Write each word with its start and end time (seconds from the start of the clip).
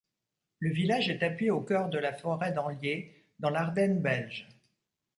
Le 0.57 0.71
village 0.73 1.11
est 1.11 1.19
tapi 1.19 1.51
au 1.51 1.61
cœur 1.61 1.87
de 1.89 1.99
la 1.99 2.11
forêt 2.11 2.53
d'Anlier 2.53 3.23
dans 3.37 3.51
l'Ardenne 3.51 4.01
belge. 4.01 4.47